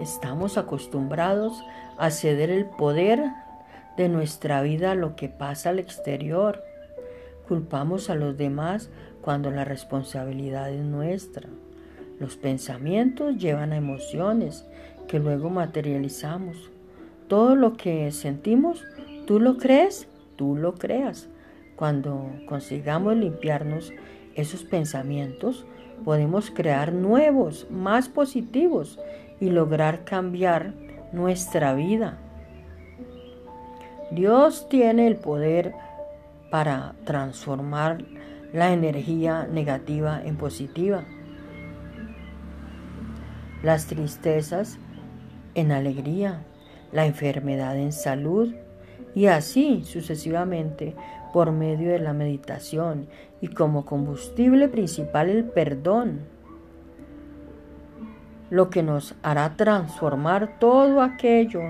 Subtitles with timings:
[0.00, 1.64] estamos acostumbrados
[1.96, 3.20] a ceder el poder
[3.96, 6.62] de nuestra vida a lo que pasa al exterior.
[7.48, 8.90] Culpamos a los demás
[9.20, 11.48] cuando la responsabilidad es nuestra.
[12.20, 14.64] Los pensamientos llevan a emociones
[15.08, 16.70] que luego materializamos.
[17.26, 18.84] Todo lo que sentimos,
[19.26, 21.28] tú lo crees, tú lo creas.
[21.76, 23.92] Cuando consigamos limpiarnos
[24.34, 25.66] esos pensamientos,
[26.04, 28.98] podemos crear nuevos, más positivos
[29.40, 30.74] y lograr cambiar
[31.12, 32.18] nuestra vida.
[34.10, 35.74] Dios tiene el poder
[36.50, 38.04] para transformar
[38.52, 41.04] la energía negativa en positiva,
[43.62, 44.78] las tristezas
[45.54, 46.44] en alegría,
[46.92, 48.54] la enfermedad en salud
[49.14, 50.94] y así sucesivamente
[51.32, 53.06] por medio de la meditación
[53.40, 56.20] y como combustible principal el perdón,
[58.50, 61.60] lo que nos hará transformar todo aquello,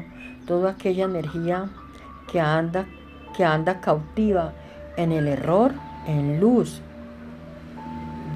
[0.46, 1.68] toda aquella energía
[2.30, 2.86] que anda,
[3.36, 4.52] que anda cautiva
[4.96, 5.72] en el error,
[6.06, 6.80] en luz,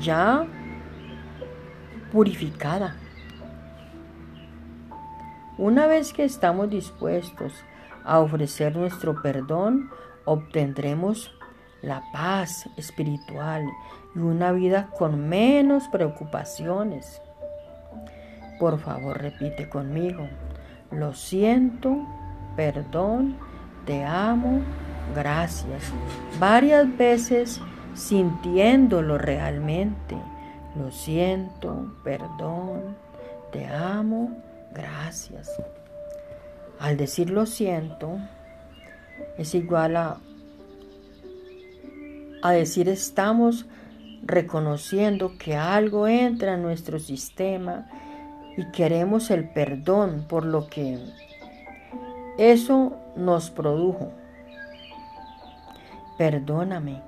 [0.01, 0.47] ya
[2.11, 2.97] purificada.
[5.59, 7.53] Una vez que estamos dispuestos
[8.05, 9.91] a ofrecer nuestro perdón,
[10.25, 11.33] obtendremos
[11.83, 13.65] la paz espiritual
[14.15, 17.21] y una vida con menos preocupaciones.
[18.59, 20.29] Por favor, repite conmigo.
[20.91, 22.07] Lo siento,
[22.55, 23.37] perdón,
[23.87, 24.61] te amo,
[25.15, 25.93] gracias.
[26.39, 27.61] Varias veces
[27.95, 30.17] sintiéndolo realmente.
[30.77, 32.97] Lo siento, perdón,
[33.51, 34.31] te amo,
[34.73, 35.51] gracias.
[36.83, 38.19] Al decir lo siento,
[39.39, 40.19] es igual a,
[42.43, 43.67] a decir estamos
[44.25, 47.89] reconociendo que algo entra en nuestro sistema
[48.57, 50.99] y queremos el perdón por lo que
[52.37, 54.11] eso nos produjo.
[56.19, 57.01] Perdóname.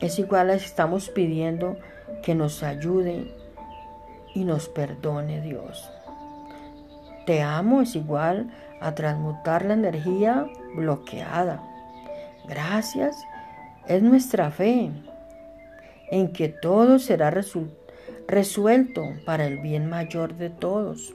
[0.00, 1.76] Es igual a estamos pidiendo
[2.24, 3.32] que nos ayude
[4.34, 5.88] y nos perdone Dios.
[7.28, 8.48] Te amo es igual
[8.80, 11.62] a transmutar la energía bloqueada.
[12.48, 13.18] Gracias
[13.86, 14.90] es nuestra fe
[16.10, 21.14] en que todo será resuelto para el bien mayor de todos.